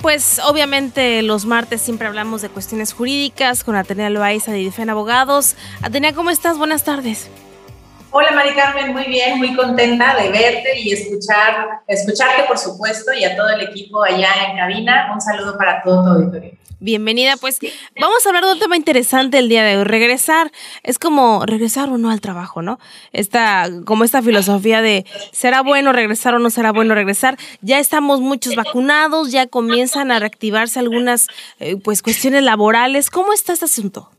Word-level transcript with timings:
Pues 0.00 0.40
obviamente 0.46 1.22
los 1.22 1.44
martes 1.46 1.80
siempre 1.80 2.06
hablamos 2.06 2.42
de 2.42 2.48
cuestiones 2.48 2.92
jurídicas 2.92 3.64
con 3.64 3.76
Atenea 3.76 4.10
Loaiza 4.10 4.52
de 4.52 4.58
Difen 4.58 4.90
Abogados. 4.90 5.56
Atenea, 5.82 6.12
¿cómo 6.12 6.30
estás? 6.30 6.58
Buenas 6.58 6.84
tardes. 6.84 7.28
Hola 8.10 8.32
Mari 8.32 8.54
Carmen, 8.54 8.92
muy 8.94 9.04
bien, 9.04 9.36
muy 9.36 9.54
contenta 9.54 10.16
de 10.16 10.30
verte 10.30 10.80
y 10.80 10.92
escuchar, 10.92 11.82
escucharte 11.86 12.44
por 12.44 12.56
supuesto 12.56 13.12
y 13.12 13.24
a 13.24 13.36
todo 13.36 13.50
el 13.50 13.60
equipo 13.60 14.02
allá 14.02 14.30
en 14.48 14.56
cabina. 14.56 15.10
Un 15.12 15.20
saludo 15.20 15.58
para 15.58 15.82
todo 15.82 16.02
tu 16.02 16.10
auditorio. 16.10 16.52
Bienvenida, 16.80 17.36
pues 17.36 17.58
vamos 18.00 18.24
a 18.24 18.28
hablar 18.30 18.44
de 18.44 18.52
un 18.52 18.58
tema 18.60 18.76
interesante 18.76 19.38
el 19.38 19.50
día 19.50 19.62
de 19.62 19.76
hoy. 19.76 19.84
Regresar 19.84 20.52
es 20.84 20.98
como 20.98 21.44
regresar 21.44 21.90
o 21.90 21.98
no 21.98 22.10
al 22.10 22.22
trabajo, 22.22 22.62
¿no? 22.62 22.78
Esta, 23.12 23.68
como 23.84 24.04
esta 24.04 24.22
filosofía 24.22 24.80
de 24.80 25.04
será 25.32 25.60
bueno 25.60 25.92
regresar 25.92 26.34
o 26.34 26.38
no 26.38 26.48
será 26.48 26.72
bueno 26.72 26.94
regresar. 26.94 27.36
Ya 27.60 27.78
estamos 27.78 28.20
muchos 28.20 28.54
vacunados, 28.54 29.32
ya 29.32 29.48
comienzan 29.48 30.12
a 30.12 30.18
reactivarse 30.18 30.78
algunas 30.78 31.26
eh, 31.58 31.76
pues 31.76 32.00
cuestiones 32.00 32.42
laborales. 32.42 33.10
¿Cómo 33.10 33.34
está 33.34 33.52
este 33.52 33.66
asunto? 33.66 34.10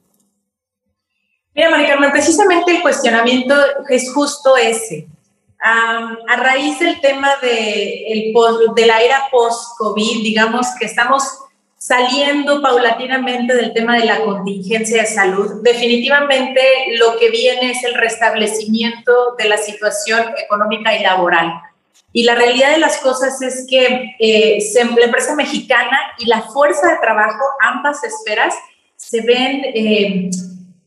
Mira, 1.60 1.72
María 1.72 1.90
Carmen, 1.90 2.12
precisamente 2.14 2.72
el 2.72 2.82
cuestionamiento 2.82 3.54
es 3.90 4.14
justo 4.14 4.56
ese. 4.56 5.08
a 5.60 6.38
raíz 6.38 6.80
del 6.80 7.02
tema 7.02 7.36
de, 7.42 8.06
el, 8.08 8.34
de 8.74 8.86
la 8.86 9.02
era 9.02 9.24
post-COVID, 9.30 10.24
digamos 10.24 10.68
que 10.80 10.86
estamos 10.86 11.22
saliendo 11.78 12.62
paulatinamente 12.62 13.54
del 13.54 13.74
tema 13.74 13.98
de 13.98 14.06
la 14.06 14.22
contingencia 14.22 15.02
de 15.02 15.08
salud, 15.10 15.62
definitivamente 15.62 16.62
lo 16.98 17.18
que 17.20 17.30
viene 17.30 17.72
es 17.72 17.84
el 17.84 17.96
restablecimiento 17.96 19.36
de 19.38 19.50
la 19.50 19.58
situación 19.58 20.28
económica 20.42 20.96
y 20.96 21.04
laboral. 21.04 21.60
Y 22.14 22.24
la 22.24 22.36
realidad 22.36 22.72
de 22.72 22.78
las 22.78 23.00
cosas 23.00 23.42
es 23.42 23.68
que 23.70 24.16
eh, 24.18 24.60
la 24.98 25.04
empresa 25.04 25.36
mexicana 25.36 26.00
y 26.20 26.26
la 26.26 26.42
fuerza 26.42 26.88
de 26.88 27.00
trabajo, 27.02 27.44
ambas 27.60 28.02
esferas, 28.06 28.56
se 28.96 29.22
ven, 29.22 29.62
eh, 29.74 30.30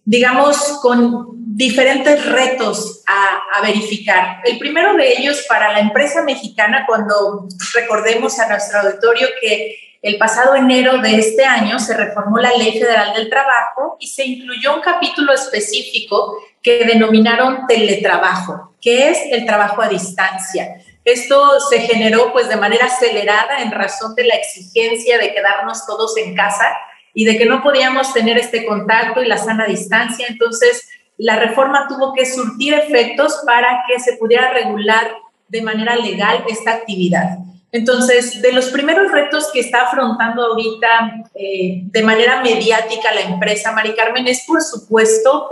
digamos, 0.05 0.78
con 0.81 1.33
diferentes 1.55 2.25
retos 2.27 3.03
a, 3.06 3.61
verificar. 3.62 4.41
El 4.44 4.59
primero 4.59 4.94
de 4.94 5.12
ellos 5.12 5.44
para 5.48 5.72
la 5.72 5.78
empresa 5.78 6.22
mexicana, 6.22 6.84
cuando 6.86 7.47
recordemos 7.75 8.41
a 8.41 8.48
nuestro 8.48 8.81
auditorio 8.81 9.28
que 9.41 9.77
el 10.03 10.19
pasado 10.19 10.56
enero 10.56 10.98
de 10.98 11.17
este 11.17 11.44
año 11.44 11.78
se 11.78 11.97
reformó 11.97 12.39
la 12.39 12.50
Ley 12.56 12.72
Federal 12.72 13.14
del 13.14 13.31
Trabajo 13.31 13.97
y 14.00 14.09
se 14.09 14.25
incluyó 14.25 14.75
un 14.75 14.81
capítulo 14.81 15.33
específico 15.33 16.39
que 16.61 16.84
denominaron 16.84 17.69
teletrabajo, 17.69 18.75
que 18.81 19.11
es 19.11 19.19
el 19.31 19.47
trabajo 19.47 19.81
a 19.81 19.89
distancia. 19.89 20.83
Esto 21.05 21.61
se 21.61 21.81
generó 21.81 22.33
pues 22.33 22.48
de 22.48 22.56
manera 22.56 22.87
acelerada 22.87 23.59
en 23.59 23.70
razón 23.70 24.16
de 24.16 24.25
la 24.25 24.34
exigencia 24.34 25.19
de 25.19 25.33
quedarnos 25.33 25.87
todos 25.87 26.16
en 26.16 26.34
casa 26.34 26.66
y 27.14 27.24
de 27.24 27.36
que 27.36 27.46
no 27.46 27.62
podíamos 27.62 28.12
tener 28.12 28.38
este 28.38 28.64
contacto 28.64 29.22
y 29.22 29.28
la 29.28 29.38
sana 29.38 29.66
distancia. 29.66 30.27
Entonces, 30.28 30.88
la 31.19 31.36
reforma 31.36 31.86
tuvo 31.88 32.12
que 32.14 32.27
surtir 32.27 32.74
efectos 32.74 33.42
para 33.46 33.84
que 33.86 34.00
se 34.00 34.16
pudiera 34.16 34.52
regular 34.52 35.12
de 35.48 35.62
manera 35.62 35.97
legal 35.97 36.44
esta 36.48 36.72
actividad. 36.72 37.38
Entonces, 37.70 38.42
de 38.42 38.53
los 38.53 38.66
primeros 38.66 39.10
retos 39.10 39.50
que 39.53 39.60
está 39.60 39.82
afrontando 39.82 40.44
ahorita 40.44 41.25
eh, 41.34 41.82
de 41.84 42.03
manera 42.03 42.42
mediática 42.42 43.14
la 43.14 43.22
empresa, 43.22 43.72
Mari 43.72 43.94
Carmen, 43.94 44.26
es 44.26 44.44
por 44.47 44.62
supuesto 44.62 45.50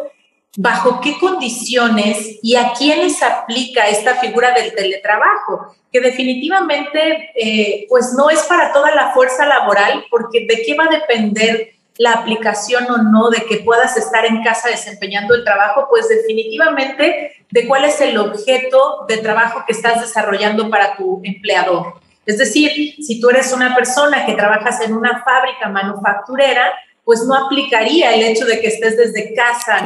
bajo 0.57 1.01
qué 1.01 1.19
condiciones 1.19 2.39
y 2.43 2.57
a 2.57 2.73
quiénes 2.73 3.23
aplica 3.23 3.89
esta 3.89 4.17
figura 4.17 4.53
del 4.53 4.75
teletrabajo, 4.75 5.77
que 5.93 6.01
definitivamente 6.01 7.31
eh, 7.35 7.87
pues 7.89 8.13
no 8.17 8.31
es 8.31 8.41
para 8.43 8.73
toda 8.73 8.95
la 8.95 9.13
fuerza 9.13 9.47
laboral, 9.47 10.05
porque 10.11 10.47
de 10.49 10.63
qué 10.65 10.75
va 10.75 10.87
a 10.87 10.99
depender 10.99 11.71
la 11.99 12.13
aplicación 12.13 12.91
o 12.91 12.99
no 12.99 13.29
de 13.29 13.45
que 13.45 13.59
puedas 13.59 13.97
estar 13.97 14.25
en 14.25 14.43
casa 14.43 14.71
desempeñando 14.71 15.35
el 15.35 15.45
trabajo, 15.45 15.87
pues 15.91 16.09
definitivamente 16.09 17.45
de 17.51 17.67
cuál 17.67 17.85
es 17.85 18.01
el 18.01 18.17
objeto 18.17 19.05
de 19.07 19.19
trabajo 19.19 19.65
que 19.67 19.73
estás 19.73 20.01
desarrollando 20.01 20.71
para 20.71 20.97
tu 20.97 21.21
empleador. 21.25 22.01
Es 22.25 22.39
decir, 22.39 22.95
si 23.03 23.21
tú 23.21 23.29
eres 23.29 23.53
una 23.53 23.75
persona 23.75 24.25
que 24.25 24.35
trabajas 24.35 24.81
en 24.81 24.95
una 24.95 25.23
fábrica 25.25 25.69
manufacturera, 25.69 26.73
pues 27.05 27.25
no 27.27 27.35
aplicaría 27.35 28.15
el 28.15 28.23
hecho 28.23 28.45
de 28.45 28.61
que 28.61 28.69
estés 28.69 28.97
desde 28.97 29.35
casa 29.35 29.79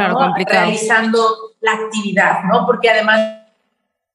realizando 0.47 1.55
la 1.61 1.73
actividad, 1.73 2.45
¿no? 2.45 2.67
Porque 2.67 2.91
además 2.91 3.21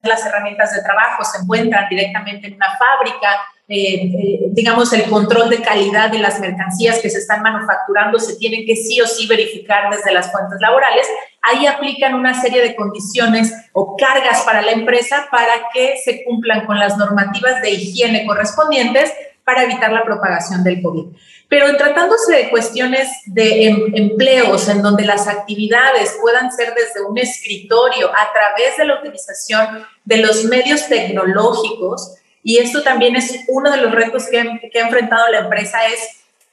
las 0.04 0.26
herramientas 0.26 0.74
de 0.74 0.82
trabajo 0.82 1.24
se 1.26 1.40
encuentran 1.42 1.90
directamente 1.90 2.48
en 2.48 2.54
una 2.54 2.68
fábrica, 2.78 3.42
eh, 3.68 3.96
eh, 3.96 4.40
digamos, 4.52 4.92
el 4.94 5.04
control 5.10 5.50
de 5.50 5.62
calidad 5.62 6.10
de 6.10 6.20
las 6.20 6.40
mercancías 6.40 7.00
que 7.00 7.10
se 7.10 7.20
están 7.20 7.42
manufacturando 7.42 8.18
se 8.18 8.38
tienen 8.38 8.66
que 8.66 8.76
sí 8.76 9.02
o 9.02 9.08
sí 9.08 9.28
verificar 9.28 9.90
desde 9.92 10.14
las 10.14 10.32
fuentes 10.32 10.60
laborales. 10.62 11.06
Ahí 11.42 11.68
aplican 11.68 12.16
una 12.16 12.40
serie 12.40 12.62
de 12.62 12.76
condiciones 12.76 13.54
o 13.74 13.98
cargas 13.98 14.42
para 14.44 14.62
la 14.62 14.72
empresa 14.72 15.28
para 15.32 15.54
que 15.74 15.98
se 16.04 16.24
cumplan 16.24 16.66
con 16.66 16.80
las 16.80 16.98
normativas 16.98 17.62
de 17.62 17.72
higiene 17.72 18.26
correspondientes 18.26 19.14
para 19.50 19.64
evitar 19.64 19.92
la 19.92 20.04
propagación 20.04 20.64
del 20.64 20.80
COVID. 20.84 21.08
Pero 21.48 21.70
en 21.70 21.78
tratándose 21.78 22.36
de 22.36 22.50
cuestiones 22.52 23.10
de 23.26 23.66
em, 23.66 23.96
empleos 23.96 24.70
en 24.70 24.84
donde 24.84 25.06
las 25.06 25.28
actividades 25.28 26.16
puedan 26.22 26.52
ser 26.52 26.76
desde 26.76 27.02
un 27.02 27.18
escritorio 27.18 28.10
a 28.10 28.32
través 28.32 28.78
de 28.78 28.86
la 28.86 29.00
utilización 29.00 29.88
de 30.06 30.18
los 30.18 30.44
medios 30.44 30.88
tecnológicos, 30.88 32.16
y 32.44 32.60
esto 32.60 32.84
también 32.84 33.16
es 33.16 33.40
uno 33.48 33.72
de 33.72 33.78
los 33.78 33.92
retos 33.92 34.28
que, 34.28 34.70
que 34.72 34.80
ha 34.80 34.84
enfrentado 34.84 35.28
la 35.30 35.40
empresa, 35.40 35.80
es 35.88 36.00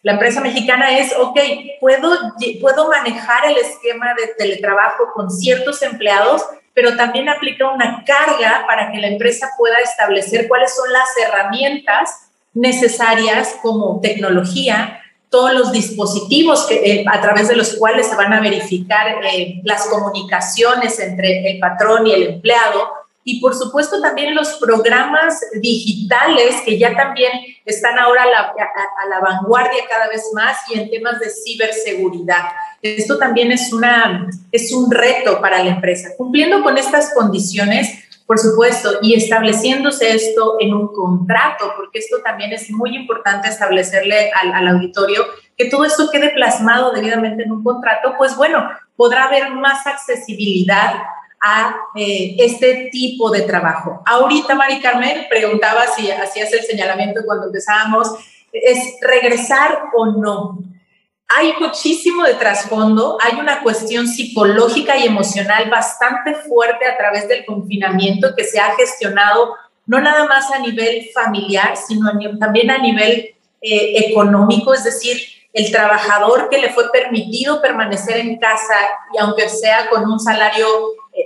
la 0.03 0.13
empresa 0.13 0.41
mexicana 0.41 0.99
es, 0.99 1.13
ok, 1.19 1.39
puedo, 1.81 2.17
puedo 2.63 2.89
manejar 2.89 3.45
el 3.45 3.59
esquema 3.59 4.15
de 4.15 4.29
teletrabajo 4.39 5.13
con 5.13 5.31
ciertos 5.31 5.83
empleados, 5.83 6.43
pero 6.73 6.97
también 6.97 7.29
aplica 7.29 7.69
una 7.71 8.05
carga 8.07 8.65
para 8.67 8.91
que 8.91 8.99
la 8.99 9.09
empresa 9.09 9.51
pueda 9.59 9.77
establecer 9.81 10.49
cuáles 10.49 10.75
son 10.75 10.91
las 10.93 11.09
herramientas 11.23 12.26
necesarias 12.57 13.57
como 13.63 14.01
tecnología, 14.01 15.01
todos 15.29 15.53
los 15.53 15.73
dispositivos 15.73 16.67
que, 16.67 16.75
eh, 16.77 17.05
a 17.07 17.21
través 17.21 17.49
de 17.49 17.57
los 17.57 17.75
cuales 17.75 18.07
se 18.07 18.17
van 18.17 18.33
a 18.33 18.41
verificar 18.41 19.23
eh, 19.25 19.61
las 19.65 19.87
comunicaciones 19.87 20.99
entre 20.99 21.51
el 21.51 21.59
patrón 21.59 22.07
y 22.07 22.13
el 22.13 22.23
empleado, 22.23 22.91
y 23.29 23.41
por 23.41 23.55
supuesto 23.57 24.01
también 24.01 24.37
los 24.37 24.53
programas 24.55 25.41
digitales 25.61 26.63
que 26.65 26.79
ya 26.79 26.97
también 26.97 27.33
están 27.65 27.99
ahora 27.99 28.23
a 28.23 28.27
la, 28.27 28.39
a, 28.41 29.09
la, 29.09 29.21
vanguardia 29.21 29.83
cada 29.91 30.09
vez 30.09 30.23
más 30.33 30.57
y 30.73 30.79
en 30.79 30.89
temas 30.89 31.19
de 31.19 31.29
ciberseguridad. 31.29 32.45
Esto 32.81 33.19
también 33.19 33.51
es, 33.51 33.73
una, 33.73 34.31
es 34.53 34.73
un 34.73 34.93
reto 34.93 35.41
para 35.41 35.63
la 35.65 35.71
empresa. 35.71 36.11
Cumpliendo 36.17 36.63
con 36.63 36.79
estas 36.79 37.13
condiciones, 37.15 38.06
por 38.27 38.39
supuesto, 38.39 38.99
y 39.03 39.15
estableciéndose 39.15 40.13
esto 40.13 40.57
en 40.59 40.75
un 40.75 40.93
contrato, 40.93 41.73
porque 41.77 42.01
esto 42.01 42.19
también 42.25 42.53
es 42.53 42.71
muy 42.71 42.97
importante 42.97 43.49
establecerle 43.49 44.31
al, 44.33 44.53
al 44.53 44.69
auditorio, 44.69 45.25
que 45.57 45.67
todo 45.71 45.85
esto 45.85 46.11
quede 46.11 46.31
plasmado 46.31 46.93
debidamente 46.93 47.45
en 47.45 47.53
un 47.53 47.63
contrato, 47.63 48.15
pues 48.19 48.37
bueno, 48.37 48.69
podrá 48.97 49.25
haber 49.25 49.51
más 49.51 49.87
accesibilidad 49.87 50.95
a 51.41 51.77
eh, 51.95 52.37
este 52.39 52.89
tipo 52.91 53.31
de 53.31 53.43
trabajo. 53.43 54.03
Ahorita, 54.07 54.55
Mari 54.55 54.81
Carmen, 54.81 55.27
preguntaba 55.29 55.87
si 55.87 56.11
hacías 56.11 56.53
el 56.53 56.63
señalamiento 56.63 57.21
cuando 57.25 57.47
empezábamos, 57.47 58.13
¿es 58.53 58.97
regresar 59.01 59.85
o 59.97 60.07
no? 60.07 60.59
Hay 61.29 61.55
muchísimo 61.59 62.23
de 62.23 62.35
trasfondo, 62.35 63.19
hay 63.21 63.39
una 63.41 63.61
cuestión 63.63 64.07
psicológica 64.07 64.97
y 64.97 65.07
emocional 65.07 65.69
bastante 65.69 66.35
fuerte 66.35 66.87
a 66.87 66.97
través 66.97 67.27
del 67.29 67.45
confinamiento 67.45 68.35
que 68.37 68.45
se 68.45 68.61
ha 68.61 68.75
gestionado 68.77 69.55
no 69.87 70.01
nada 70.01 70.27
más 70.27 70.51
a 70.53 70.59
nivel 70.59 71.09
familiar, 71.15 71.77
sino 71.77 72.11
también 72.39 72.71
a 72.71 72.79
nivel 72.79 73.35
eh, 73.61 74.09
económico, 74.09 74.75
es 74.75 74.85
decir, 74.85 75.17
el 75.53 75.71
trabajador 75.71 76.49
que 76.51 76.59
le 76.59 76.71
fue 76.71 76.91
permitido 76.93 77.63
permanecer 77.63 78.19
en 78.19 78.39
casa 78.39 78.77
y 79.15 79.19
aunque 79.19 79.49
sea 79.49 79.89
con 79.89 80.05
un 80.05 80.21
salario 80.21 80.67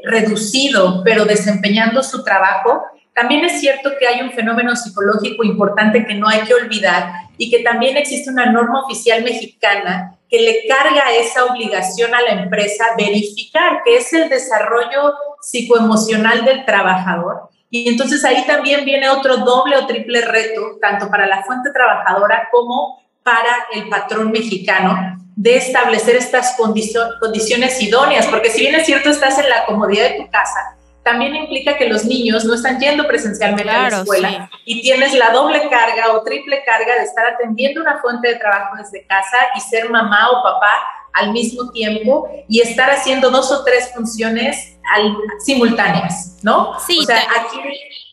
reducido, 0.05 1.03
pero 1.05 1.25
desempeñando 1.25 2.03
su 2.03 2.23
trabajo, 2.23 2.85
también 3.15 3.45
es 3.45 3.61
cierto 3.61 3.93
que 3.99 4.07
hay 4.07 4.23
un 4.23 4.33
fenómeno 4.33 4.75
psicológico 4.77 5.45
importante 5.45 6.07
que 6.07 6.15
no 6.15 6.29
hay 6.29 6.41
que 6.43 6.55
olvidar 6.55 7.13
y 7.37 7.51
que 7.51 7.63
también 7.63 7.97
existe 7.97 8.31
una 8.31 8.47
norma 8.47 8.85
oficial 8.85 9.23
mexicana 9.23 10.17
que 10.29 10.41
le 10.41 10.67
carga 10.69 11.13
esa 11.13 11.45
obligación 11.45 12.15
a 12.15 12.23
la 12.23 12.43
empresa 12.43 12.85
verificar 12.97 13.81
que 13.85 13.97
es 13.97 14.13
el 14.13 14.29
desarrollo 14.29 15.15
psicoemocional 15.41 16.45
del 16.45 16.65
trabajador. 16.65 17.49
Y 17.69 17.89
entonces 17.89 18.25
ahí 18.25 18.45
también 18.47 18.85
viene 18.85 19.09
otro 19.09 19.39
doble 19.39 19.77
o 19.77 19.87
triple 19.87 20.21
reto, 20.23 20.79
tanto 20.81 21.09
para 21.11 21.27
la 21.27 21.43
fuente 21.43 21.71
trabajadora 21.73 22.49
como 22.53 23.01
para 23.23 23.67
el 23.75 23.89
patrón 23.89 24.31
mexicano, 24.33 25.19
de 25.37 25.57
establecer 25.57 26.17
estas 26.17 26.57
condiciones 26.57 27.81
idóneas, 27.81 28.27
porque 28.27 28.51
si 28.51 28.61
bien 28.61 28.75
es 28.75 28.87
cierto, 28.87 29.09
estás 29.09 29.39
en 29.39 29.49
la 29.49 29.67
comodidad 29.67 30.11
de 30.11 30.17
tu 30.19 30.31
casa, 30.31 30.77
también 31.03 31.35
implica 31.35 31.77
que 31.77 31.89
los 31.89 32.05
niños 32.05 32.45
no 32.45 32.55
están 32.55 32.79
yendo 32.79 33.07
presencialmente 33.07 33.71
a 33.71 33.91
la 33.91 33.99
escuela 34.01 34.51
y 34.65 34.83
tienes 34.83 35.15
la 35.15 35.31
doble 35.31 35.69
carga 35.71 36.13
o 36.13 36.23
triple 36.23 36.63
carga 36.65 36.97
de 36.97 37.05
estar 37.05 37.27
atendiendo 37.27 37.81
una 37.81 37.99
fuente 37.99 38.29
de 38.29 38.37
trabajo 38.37 38.77
desde 38.77 39.07
casa 39.07 39.39
y 39.57 39.61
ser 39.61 39.89
mamá 39.89 40.31
o 40.31 40.43
papá 40.43 40.73
al 41.13 41.33
mismo 41.33 41.71
tiempo 41.71 42.29
y 42.49 42.61
estar 42.61 42.91
haciendo 42.91 43.31
dos 43.31 43.51
o 43.51 43.65
tres 43.65 43.93
funciones 43.95 44.79
simultáneas, 45.39 46.39
¿no? 46.43 46.79
Sí, 46.87 46.99
o 47.01 47.05
sea, 47.05 47.19
aquí 47.19 47.59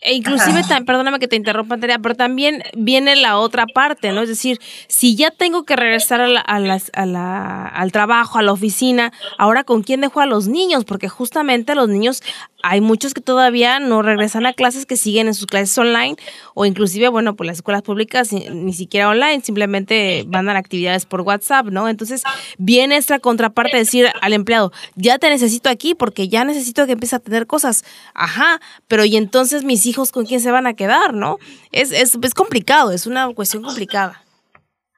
e 0.07 0.13
inclusive, 0.13 0.61
perdóname 0.85 1.19
que 1.19 1.27
te 1.27 1.35
interrumpa, 1.35 1.73
Andrea, 1.73 1.99
pero 1.99 2.15
también 2.15 2.63
viene 2.77 3.15
la 3.15 3.37
otra 3.37 3.65
parte, 3.65 4.11
¿no? 4.11 4.21
Es 4.21 4.29
decir, 4.29 4.59
si 4.87 5.15
ya 5.15 5.31
tengo 5.31 5.63
que 5.63 5.75
regresar 5.75 6.21
a 6.21 6.27
la, 6.59 7.65
al 7.65 7.91
trabajo, 7.91 8.37
a 8.37 8.41
la 8.41 8.53
oficina, 8.53 9.11
ahora 9.37 9.63
con 9.63 9.83
quién 9.83 10.01
dejo 10.01 10.21
a 10.21 10.25
los 10.25 10.47
niños, 10.47 10.85
porque 10.85 11.09
justamente 11.09 11.75
los 11.75 11.89
niños, 11.89 12.21
hay 12.63 12.79
muchos 12.79 13.13
que 13.13 13.21
todavía 13.21 13.79
no 13.79 14.01
regresan 14.01 14.45
a 14.45 14.53
clases, 14.53 14.85
que 14.85 14.97
siguen 14.97 15.27
en 15.27 15.33
sus 15.33 15.47
clases 15.47 15.77
online, 15.77 16.15
o 16.53 16.65
inclusive, 16.65 17.09
bueno, 17.09 17.35
por 17.35 17.45
las 17.45 17.57
escuelas 17.57 17.81
públicas 17.81 18.31
ni 18.31 18.73
siquiera 18.73 19.09
online, 19.09 19.41
simplemente 19.41 20.23
van 20.27 20.47
a 20.47 20.57
actividades 20.57 21.05
por 21.05 21.21
WhatsApp, 21.21 21.67
¿no? 21.67 21.89
Entonces, 21.89 22.23
viene 22.57 22.97
esta 22.97 23.19
contraparte 23.19 23.77
de 23.77 23.83
decir 23.83 24.07
al 24.21 24.33
empleado, 24.33 24.71
ya 24.95 25.17
te 25.17 25.29
necesito 25.29 25.69
aquí 25.69 25.95
porque 25.95 26.29
ya 26.29 26.43
necesito 26.43 26.56
que 26.85 26.91
empieces 26.93 27.13
a 27.13 27.19
tener 27.19 27.47
cosas. 27.47 27.83
Ajá, 28.13 28.59
pero 28.87 29.05
y 29.05 29.17
entonces 29.17 29.63
mis 29.63 29.85
hijos 29.85 30.11
con 30.11 30.25
quién 30.25 30.39
se 30.39 30.51
van 30.51 30.67
a 30.67 30.73
quedar, 30.73 31.13
¿no? 31.13 31.37
Es, 31.71 31.91
es, 31.91 32.17
es 32.21 32.33
complicado, 32.33 32.91
es 32.91 33.07
una 33.07 33.33
cuestión 33.33 33.63
complicada. 33.63 34.23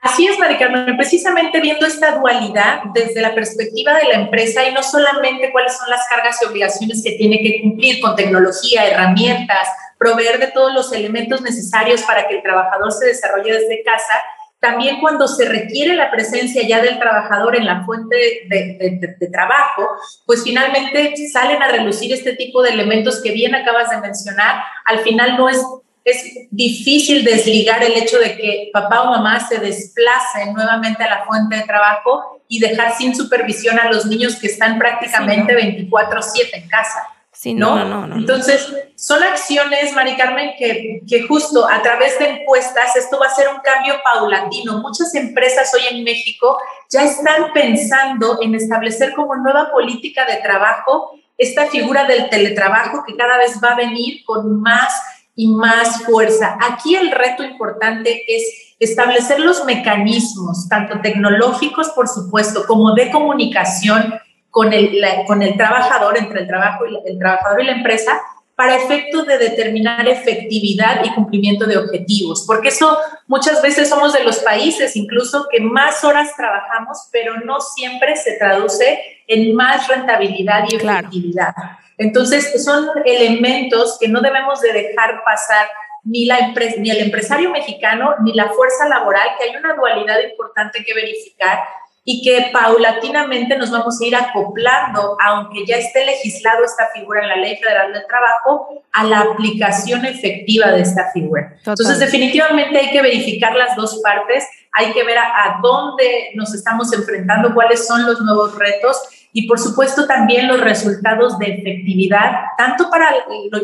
Así 0.01 0.25
es, 0.27 0.39
Maricarmen, 0.39 0.95
precisamente 0.95 1.59
viendo 1.59 1.85
esta 1.85 2.19
dualidad 2.19 2.83
desde 2.93 3.19
la 3.19 3.35
perspectiva 3.35 3.95
de 3.95 4.05
la 4.05 4.13
empresa 4.13 4.65
y 4.65 4.73
no 4.73 4.81
solamente 4.81 5.51
cuáles 5.51 5.75
son 5.75 5.89
las 5.89 6.07
cargas 6.07 6.39
y 6.41 6.45
obligaciones 6.45 7.03
que 7.03 7.11
tiene 7.13 7.39
que 7.39 7.61
cumplir 7.61 7.99
con 7.99 8.15
tecnología, 8.15 8.87
herramientas, 8.87 9.67
proveer 9.97 10.39
de 10.39 10.47
todos 10.47 10.73
los 10.73 10.93
elementos 10.93 11.41
necesarios 11.41 12.03
para 12.03 12.29
que 12.29 12.37
el 12.37 12.41
trabajador 12.41 12.93
se 12.93 13.07
desarrolle 13.07 13.51
desde 13.51 13.83
casa, 13.83 14.13
también 14.59 14.99
cuando 14.99 15.27
se 15.27 15.45
requiere 15.45 15.95
la 15.95 16.11
presencia 16.11 16.67
ya 16.67 16.81
del 16.81 16.99
trabajador 16.99 17.55
en 17.55 17.65
la 17.65 17.85
fuente 17.85 18.15
de, 18.49 19.29
trabajo, 19.31 19.87
pues 20.25 20.43
finalmente 20.43 21.13
salen 21.31 21.61
a 21.61 21.69
relucir 21.69 22.13
este 22.13 22.33
tipo 22.33 22.61
de 22.61 22.71
elementos 22.71 23.21
que 23.21 23.31
bien 23.31 23.55
acabas 23.55 23.89
de 23.89 24.01
mencionar. 24.01 24.63
Al 24.85 24.99
final 24.99 25.37
no 25.37 25.47
es, 25.47 25.63
es 26.03 26.47
difícil 26.51 27.23
desligar 27.23 27.81
el 27.83 27.93
hecho 27.93 28.19
de 28.19 28.35
que 28.35 28.69
papá 28.73 29.03
o 29.03 29.11
mamá 29.11 29.39
se 29.39 29.59
desplacen 29.59 30.53
nuevamente 30.53 31.03
a 31.03 31.09
la 31.09 31.25
fuente 31.25 31.55
de 31.55 31.63
trabajo 31.63 32.43
y 32.49 32.59
dejar 32.59 32.95
sin 32.97 33.15
supervisión 33.15 33.79
a 33.79 33.89
los 33.89 34.07
niños 34.07 34.35
que 34.35 34.47
están 34.47 34.77
prácticamente 34.77 35.55
24/7 35.55 36.49
en 36.53 36.67
casa. 36.67 37.07
Sí, 37.31 37.53
no, 37.53 37.85
no, 37.85 38.05
no, 38.07 38.15
Entonces, 38.17 38.73
son 38.99 39.23
acciones, 39.23 39.93
Mari 39.93 40.17
Carmen, 40.17 40.51
que, 40.57 41.25
justo 41.25 41.65
a 41.65 41.81
través 41.81 42.19
de 42.19 42.41
encuestas 42.41 42.97
esto 42.97 43.17
va 43.17 43.27
a 43.27 43.33
ser 43.33 43.47
un 43.47 43.61
cambio 43.61 43.95
paulatino. 44.03 44.79
Muchas 44.79 45.15
empresas 45.15 45.73
hoy 45.73 45.83
en 45.89 46.03
México 46.03 46.57
ya 46.89 47.05
están 47.05 47.53
pensando 47.53 48.39
en 48.41 48.55
establecer 48.55 49.13
como 49.13 49.37
nueva 49.37 49.71
política 49.71 50.25
de 50.25 50.41
trabajo 50.41 51.11
esta 51.37 51.67
figura 51.67 52.03
del 52.03 52.29
teletrabajo 52.29 53.05
que 53.07 53.15
cada 53.15 53.37
vez 53.37 53.61
va 53.63 53.69
a 53.69 53.75
venir 53.75 54.21
con 54.25 54.59
más 54.59 54.93
y 55.33 55.47
más 55.47 56.03
fuerza. 56.03 56.57
Aquí 56.59 56.95
el 56.95 57.11
reto 57.11 57.45
importante 57.45 58.25
es 58.27 58.75
establecer 58.79 59.39
los 59.39 59.63
mecanismos, 59.63 60.67
tanto 60.67 60.99
tecnológicos, 60.99 61.87
por 61.91 62.09
supuesto, 62.09 62.65
como 62.67 62.93
de 62.95 63.11
comunicación 63.11 64.19
con 64.49 64.73
el, 64.73 65.01
con 65.25 65.41
el 65.41 65.55
trabajador, 65.55 66.17
entre 66.17 66.41
el, 66.41 66.47
trabajo 66.47 66.83
el 66.83 67.17
trabajador 67.17 67.61
y 67.61 67.65
la 67.65 67.77
empresa, 67.77 68.19
para 68.59 68.75
efectos 68.75 69.25
de 69.25 69.37
determinar 69.37 70.05
efectividad 70.05 71.01
y 71.05 71.13
cumplimiento 71.13 71.65
de 71.65 71.77
objetivos, 71.77 72.43
porque 72.45 72.67
eso 72.67 72.97
muchas 73.25 73.61
veces 73.61 73.87
somos 73.87 74.11
de 74.11 74.25
los 74.25 74.39
países 74.39 74.97
incluso 74.97 75.47
que 75.49 75.61
más 75.61 76.03
horas 76.03 76.35
trabajamos, 76.35 77.07
pero 77.09 77.39
no 77.45 77.61
siempre 77.61 78.17
se 78.17 78.33
traduce 78.33 78.99
en 79.27 79.55
más 79.55 79.87
rentabilidad 79.87 80.65
y 80.69 80.75
efectividad. 80.75 81.53
Entonces, 81.97 82.61
son 82.61 82.89
elementos 83.05 83.97
que 83.97 84.09
no 84.09 84.19
debemos 84.19 84.59
de 84.59 84.73
dejar 84.73 85.23
pasar 85.23 85.65
ni, 86.03 86.25
la 86.25 86.53
ni 86.79 86.91
el 86.91 86.99
empresario 86.99 87.51
mexicano 87.51 88.15
ni 88.25 88.33
la 88.33 88.49
fuerza 88.49 88.89
laboral, 88.89 89.29
que 89.37 89.45
hay 89.45 89.55
una 89.55 89.73
dualidad 89.75 90.19
importante 90.29 90.83
que 90.83 90.93
verificar 90.93 91.59
y 92.03 92.23
que 92.23 92.49
paulatinamente 92.51 93.57
nos 93.57 93.71
vamos 93.71 93.99
a 94.01 94.05
ir 94.05 94.15
acoplando, 94.15 95.17
aunque 95.23 95.65
ya 95.65 95.77
esté 95.77 96.05
legislado 96.05 96.63
esta 96.63 96.87
figura 96.93 97.21
en 97.21 97.29
la 97.29 97.35
Ley 97.35 97.57
Federal 97.57 97.93
del 97.93 98.05
Trabajo, 98.07 98.83
a 98.91 99.03
la 99.03 99.19
aplicación 99.19 100.05
efectiva 100.05 100.71
de 100.71 100.81
esta 100.81 101.11
figura. 101.11 101.53
Entonces, 101.65 101.99
definitivamente 101.99 102.77
hay 102.77 102.91
que 102.91 103.01
verificar 103.01 103.55
las 103.55 103.75
dos 103.75 103.99
partes, 104.01 104.47
hay 104.71 104.91
que 104.93 105.03
ver 105.03 105.17
a, 105.17 105.59
dónde 105.61 106.31
nos 106.35 106.53
estamos 106.53 106.91
enfrentando, 106.93 107.53
cuáles 107.53 107.85
son 107.85 108.05
los 108.05 108.21
nuevos 108.21 108.57
retos 108.57 108.97
y, 109.31 109.47
por 109.47 109.59
supuesto, 109.59 110.07
también 110.07 110.47
los 110.47 110.59
resultados 110.61 111.37
de 111.37 111.47
efectividad, 111.47 112.31
tanto 112.57 112.89
para 112.89 113.09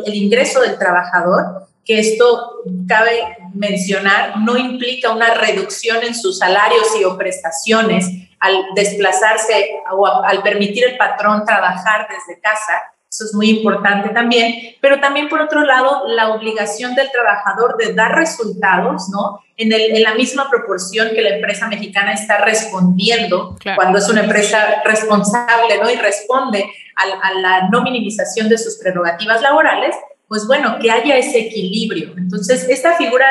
el 0.05 0.13
ingreso 0.13 0.61
del 0.61 0.77
trabajador, 0.77 1.67
que 1.85 1.99
esto 1.99 2.63
cabe 2.87 3.37
mencionar, 3.53 4.39
no 4.39 4.57
implica 4.57 5.11
una 5.11 5.33
reducción 5.35 6.03
en 6.03 6.15
sus 6.15 6.39
salarios 6.39 6.87
y 6.99 7.03
o 7.03 7.17
prestaciones, 7.17 8.09
al 8.39 8.65
desplazarse 8.75 9.71
o 9.91 10.05
al 10.05 10.43
permitir 10.43 10.85
el 10.85 10.97
patrón 10.97 11.45
trabajar 11.45 12.07
desde 12.09 12.39
casa. 12.41 12.81
Eso 13.09 13.25
es 13.25 13.33
muy 13.33 13.49
importante 13.49 14.09
también. 14.09 14.75
Pero 14.81 14.99
también, 14.99 15.29
por 15.29 15.41
otro 15.41 15.63
lado, 15.63 16.03
la 16.07 16.33
obligación 16.33 16.95
del 16.95 17.09
trabajador 17.11 17.77
de 17.77 17.93
dar 17.93 18.13
resultados, 18.13 19.09
¿no? 19.09 19.39
En, 19.55 19.71
el, 19.71 19.95
en 19.95 20.03
la 20.03 20.15
misma 20.15 20.49
proporción 20.49 21.09
que 21.15 21.21
la 21.21 21.35
empresa 21.35 21.67
mexicana 21.67 22.11
está 22.11 22.39
respondiendo 22.39 23.57
cuando 23.75 23.99
es 23.99 24.09
una 24.09 24.23
empresa 24.23 24.81
responsable, 24.83 25.77
¿no? 25.81 25.89
Y 25.89 25.95
responde 25.95 26.65
a, 26.97 27.27
a 27.27 27.33
la 27.35 27.69
no 27.69 27.83
minimización 27.83 28.49
de 28.49 28.57
sus 28.57 28.77
prerrogativas 28.77 29.41
laborales, 29.41 29.95
pues 30.27 30.47
bueno, 30.47 30.77
que 30.81 30.91
haya 30.91 31.17
ese 31.17 31.39
equilibrio. 31.39 32.13
Entonces, 32.17 32.67
esta 32.69 32.95
figura, 32.95 33.27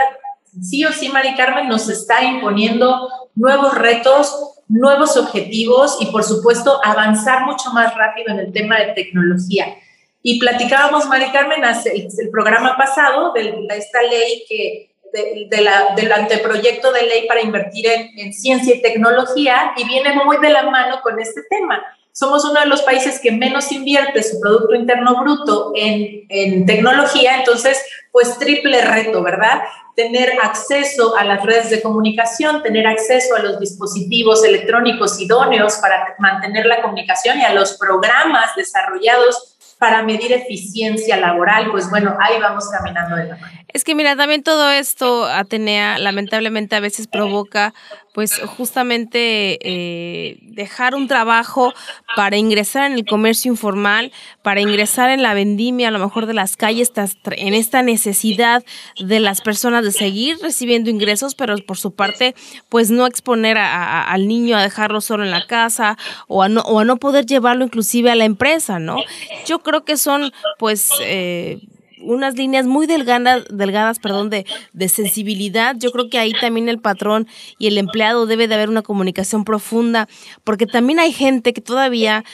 sí 0.63 0.85
o 0.85 0.93
sí, 0.93 1.09
Mari 1.09 1.35
Carmen, 1.35 1.69
nos 1.69 1.89
está 1.89 2.23
imponiendo 2.23 3.09
nuevos 3.35 3.77
retos, 3.77 4.61
nuevos 4.69 5.17
objetivos 5.17 5.99
y, 6.01 6.07
por 6.07 6.25
supuesto, 6.25 6.81
avanzar 6.85 7.45
mucho 7.47 7.71
más 7.73 7.95
rápido 7.95 8.33
en 8.33 8.41
el 8.41 8.53
tema 8.53 8.79
de 8.79 8.93
tecnología. 8.93 9.77
Y 10.23 10.39
platicábamos, 10.39 11.07
Mari 11.07 11.31
Carmen, 11.33 11.65
hace 11.65 11.95
el, 11.95 12.31
programa 12.31 12.77
pasado 12.77 13.33
de, 13.33 13.67
esta 13.77 14.03
ley 14.03 14.45
que 14.49 14.95
de, 15.13 15.61
la, 15.61 15.95
del 15.95 16.11
anteproyecto 16.13 16.93
de 16.93 17.03
ley 17.03 17.27
para 17.29 17.41
invertir 17.41 17.87
en, 17.87 18.33
ciencia 18.33 18.75
y 18.75 18.83
tecnología 18.83 19.73
y 19.77 19.85
viene 19.87 20.15
muy 20.25 20.39
de 20.39 20.51
la 20.51 20.63
mano 20.71 21.01
con 21.03 21.21
este 21.21 21.43
tema. 21.49 21.83
Somos 22.17 22.45
uno 22.45 22.61
de 22.61 22.67
los 22.67 22.83
países 22.83 23.19
que 23.21 23.33
menos 23.33 23.73
invierte 23.73 24.23
su 24.23 24.39
Producto 24.39 24.75
Interno 24.75 25.21
Bruto 25.21 25.73
en, 25.75 26.27
en 26.29 26.65
tecnología, 26.65 27.39
entonces, 27.39 27.85
pues 28.13 28.39
triple 28.39 28.81
reto, 28.83 29.21
¿verdad? 29.21 29.63
tener 29.97 30.33
acceso 30.43 31.17
a 31.17 31.25
las 31.25 31.45
redes 31.45 31.71
de 31.71 31.81
comunicación, 31.81 32.63
tener 32.63 32.87
acceso 32.87 33.37
a 33.37 33.41
los 33.41 33.61
dispositivos 33.61 34.45
electrónicos 34.45 35.21
idóneos 35.21 35.77
para 35.77 36.15
mantener 36.19 36.67
la 36.67 36.83
comunicación 36.83 37.39
y 37.39 37.45
a 37.45 37.55
los 37.55 37.79
programas 37.79 38.57
desarrollados 38.57 39.57
para 39.79 40.03
medir 40.03 40.33
eficiencia 40.33 41.17
laboral, 41.17 41.71
pues 41.71 41.89
bueno, 41.91 42.17
ahí 42.21 42.41
vamos 42.41 42.69
caminando 42.71 43.17
de 43.17 43.25
la 43.25 43.37
mano. 43.37 43.64
Es 43.75 43.83
que 43.83 43.97
mira, 43.97 44.15
también 44.15 44.45
todo 44.45 44.71
esto, 44.71 45.25
Atenea, 45.25 45.99
lamentablemente 45.99 46.77
a 46.77 46.81
veces 46.81 47.09
provoca, 47.09 47.75
pues 48.13 48.39
justamente 48.39 49.59
eh, 49.63 50.39
dejar 50.43 50.95
un 50.95 51.09
trabajo 51.09 51.75
para 52.15 52.37
ingresar 52.37 52.89
en 52.89 52.97
el 52.97 53.05
comercio 53.05 53.51
informal, 53.51 54.13
para 54.43 54.61
ingresar 54.61 55.11
en 55.11 55.23
la 55.23 55.35
vendimia, 55.35 55.89
a 55.89 55.91
lo 55.91 55.99
mejor 55.99 56.27
de 56.27 56.35
las 56.35 56.57
calles, 56.57 56.93
en 57.33 57.53
esta 57.53 57.83
necesidad 57.83 58.65
de 59.01 59.19
las 59.19 59.41
personas 59.41 59.85
de 59.85 59.91
seguir 59.91 60.39
recibiendo 60.41 60.89
ingresos, 60.89 61.35
pero 61.35 61.57
por 61.59 61.77
su 61.77 61.97
parte, 61.97 62.37
pues 62.69 62.93
no 62.93 63.09
exponer 63.09 63.59
al 63.59 64.29
niño 64.29 64.57
a 64.57 64.63
dejarlo 64.63 65.01
solo 65.01 65.25
en 65.25 65.33
la 65.33 65.49
casa 65.49 65.99
o 66.29 66.45
a 66.45 66.49
no, 66.49 66.61
o 66.61 66.79
a 66.79 66.85
no 66.85 66.99
poder 66.99 67.27
llevarlo 67.27 67.65
inclusive 67.65 68.13
a 68.13 68.15
la 68.15 68.25
empresa, 68.25 68.79
¿no? 68.79 68.99
Yo 69.47 69.59
creo 69.65 69.85
que 69.85 69.97
son, 69.97 70.31
pues, 70.61 70.91
eh, 71.01 71.59
unas 72.05 72.37
líneas 72.37 72.67
muy 72.67 72.87
delgadas, 72.87 73.45
delgadas 73.51 73.99
perdón, 73.99 74.31
de, 74.31 74.47
de 74.73 74.89
sensibilidad. 74.89 75.77
Yo 75.79 75.91
creo 75.91 76.09
que 76.09 76.19
ahí 76.19 76.33
también 76.41 76.69
el 76.69 76.79
patrón 76.79 77.27
y 77.59 77.67
el 77.67 77.79
empleado 77.79 78.27
debe 78.27 78.49
de 78.49 78.55
haber 78.55 78.69
una 78.69 78.83
comunicación 78.83 79.45
profunda, 79.45 80.09
porque 80.45 80.67
también 80.67 80.99
hay 80.99 81.13
gente 81.13 81.53
que 81.53 81.61
todavía 81.61 82.25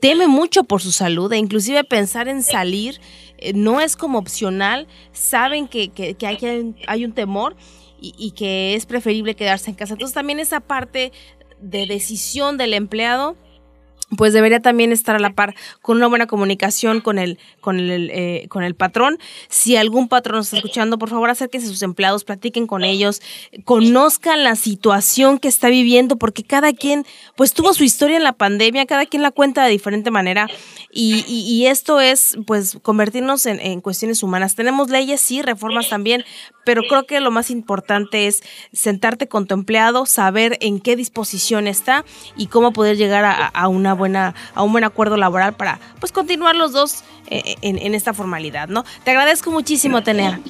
teme 0.00 0.26
mucho 0.26 0.64
por 0.64 0.82
su 0.82 0.92
salud 0.92 1.32
e 1.32 1.38
inclusive 1.38 1.84
pensar 1.84 2.28
en 2.28 2.42
salir 2.42 3.00
eh, 3.38 3.52
no 3.52 3.80
es 3.80 3.96
como 3.96 4.18
opcional, 4.18 4.88
saben 5.12 5.68
que, 5.68 5.90
que, 5.90 6.14
que 6.14 6.26
hay, 6.26 6.74
hay 6.86 7.04
un 7.04 7.12
temor 7.12 7.56
y, 8.00 8.14
y, 8.18 8.32
que 8.32 8.74
es 8.74 8.86
preferible 8.86 9.36
quedarse 9.36 9.70
en 9.70 9.76
casa. 9.76 9.94
Entonces 9.94 10.14
también 10.14 10.40
esa 10.40 10.60
parte 10.60 11.12
de 11.60 11.86
decisión 11.86 12.56
del 12.56 12.74
empleado 12.74 13.36
pues 14.16 14.32
debería 14.32 14.60
también 14.60 14.90
estar 14.90 15.16
a 15.16 15.18
la 15.18 15.34
par 15.34 15.54
con 15.82 15.98
una 15.98 16.06
buena 16.06 16.26
comunicación 16.26 17.00
con 17.00 17.18
el, 17.18 17.38
con 17.60 17.78
el, 17.78 18.10
eh, 18.10 18.46
con 18.48 18.62
el 18.64 18.74
patrón. 18.74 19.18
Si 19.48 19.76
algún 19.76 20.08
patrón 20.08 20.36
nos 20.38 20.46
está 20.46 20.56
escuchando, 20.56 20.98
por 20.98 21.10
favor 21.10 21.28
acérquense 21.28 21.66
a 21.66 21.70
sus 21.70 21.82
empleados, 21.82 22.24
platiquen 22.24 22.66
con 22.66 22.84
ellos, 22.84 23.20
conozcan 23.64 24.44
la 24.44 24.56
situación 24.56 25.38
que 25.38 25.48
está 25.48 25.68
viviendo, 25.68 26.16
porque 26.16 26.42
cada 26.42 26.72
quien 26.72 27.04
pues 27.36 27.52
tuvo 27.52 27.74
su 27.74 27.84
historia 27.84 28.16
en 28.16 28.24
la 28.24 28.32
pandemia, 28.32 28.86
cada 28.86 29.04
quien 29.04 29.22
la 29.22 29.30
cuenta 29.30 29.64
de 29.64 29.70
diferente 29.70 30.10
manera 30.10 30.48
y, 30.90 31.24
y, 31.28 31.40
y 31.42 31.66
esto 31.66 32.00
es 32.00 32.38
pues 32.46 32.78
convertirnos 32.80 33.44
en, 33.44 33.60
en 33.60 33.80
cuestiones 33.80 34.22
humanas. 34.22 34.54
Tenemos 34.54 34.88
leyes, 34.88 35.20
sí, 35.20 35.42
reformas 35.42 35.90
también, 35.90 36.24
pero 36.64 36.82
creo 36.88 37.04
que 37.04 37.20
lo 37.20 37.30
más 37.30 37.50
importante 37.50 38.26
es 38.26 38.42
sentarte 38.72 39.28
con 39.28 39.46
tu 39.46 39.54
empleado, 39.54 40.06
saber 40.06 40.56
en 40.60 40.80
qué 40.80 40.96
disposición 40.96 41.66
está 41.66 42.04
y 42.36 42.46
cómo 42.46 42.72
poder 42.72 42.96
llegar 42.96 43.24
a, 43.24 43.46
a 43.46 43.68
una 43.68 43.97
buena, 43.98 44.34
a 44.54 44.62
un 44.62 44.72
buen 44.72 44.84
acuerdo 44.84 45.18
laboral 45.18 45.52
para 45.52 45.78
pues 46.00 46.10
continuar 46.10 46.56
los 46.56 46.72
dos 46.72 47.04
eh, 47.28 47.56
en, 47.60 47.78
en, 47.78 47.94
esta 47.94 48.14
formalidad, 48.14 48.68
¿no? 48.68 48.84
Te 49.04 49.10
agradezco 49.10 49.50
muchísimo, 49.50 50.02
Tenea. 50.02 50.40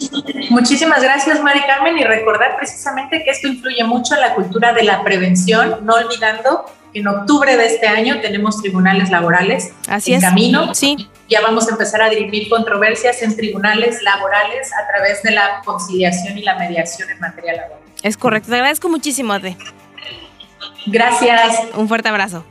Muchísimas 0.51 1.03
gracias, 1.03 1.43
Mari 1.43 1.63
Carmen, 1.67 1.99
y 1.99 2.05
recordar 2.05 2.57
precisamente 2.57 3.25
que 3.25 3.31
esto 3.31 3.49
influye 3.49 3.83
mucho 3.83 4.15
en 4.15 4.21
la 4.21 4.35
cultura 4.35 4.73
de 4.73 4.85
la 4.85 5.03
prevención, 5.03 5.79
no 5.83 5.95
olvidando 5.95 6.67
que 6.93 7.01
en 7.01 7.09
octubre 7.09 7.57
de 7.57 7.67
este 7.67 7.87
año 7.87 8.21
tenemos 8.21 8.63
tribunales 8.63 9.11
laborales 9.11 9.73
Así 9.89 10.13
en 10.13 10.19
es. 10.19 10.25
camino. 10.25 10.75
Sí. 10.75 11.09
Ya 11.29 11.41
vamos 11.41 11.69
a 11.69 11.73
empezar 11.73 12.01
a 12.01 12.09
dirimir 12.09 12.49
controversias 12.49 13.23
en 13.23 13.37
tribunales 13.37 14.03
laborales 14.03 14.71
a 14.73 14.87
través 14.87 15.23
de 15.23 15.33
la 15.33 15.63
conciliación 15.65 16.39
y 16.39 16.43
la 16.43 16.57
mediación 16.57 17.11
en 17.11 17.21
materia 17.21 17.57
laboral. 17.57 17.83
Es 18.03 18.17
correcto. 18.17 18.49
Te 18.49 18.55
agradezco 18.55 18.89
muchísimo, 18.89 19.33
Ade. 19.33 19.57
Gracias. 20.87 21.61
Un 21.75 21.89
fuerte 21.89 22.09
abrazo. 22.09 22.45